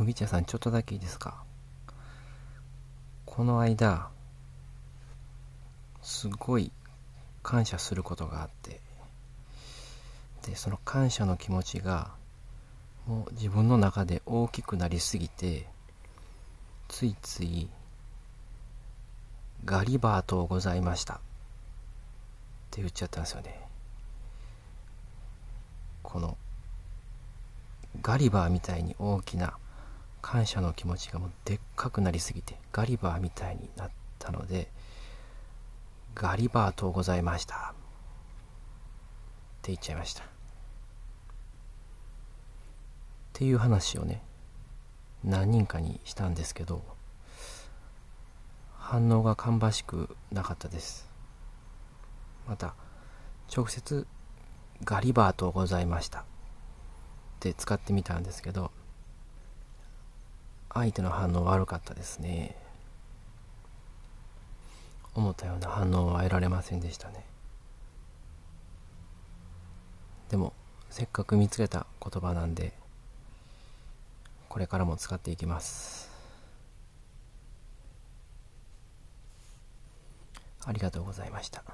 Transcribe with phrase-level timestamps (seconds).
[0.00, 1.44] 麦茶さんちょっとだけいいですか？
[3.26, 4.08] この間
[6.00, 6.72] すごい
[7.42, 8.80] 感謝することがあって
[10.46, 12.12] でその感謝の気持ちが
[13.06, 15.66] もう自分の中で大きくなりすぎて
[16.88, 17.68] ついつい
[19.66, 21.16] ガリバーとございました。
[21.16, 21.18] っ
[22.70, 23.60] て言っちゃったんですよね。
[26.02, 26.38] この
[28.00, 29.58] ガリバーみたいに大きな
[30.22, 34.70] 感謝の気持ちがもうでっかくなりすぎてガリバーみたいになったので
[36.14, 37.56] ガリバーとございました。
[37.56, 37.58] っ
[39.62, 40.24] て言っちゃいました。
[40.24, 40.26] っ
[43.32, 44.22] ていう話をね
[45.24, 46.82] 何人かにしたんですけど
[48.76, 51.08] 反応が芳しくなかったです。
[52.48, 52.74] また
[53.54, 54.06] 直接
[54.84, 56.20] ガリバーとございました。
[56.20, 56.24] っ
[57.40, 58.70] て使ってみたんですけど
[60.72, 62.56] 相手の反応悪かったですね。
[65.14, 67.24] 思ったような反応は得られませんでしたね。
[70.30, 70.52] でも
[70.88, 72.72] せっかく見つけた言葉なんで
[74.48, 76.08] これからも使っていきます。
[80.64, 81.64] ありがとうございました。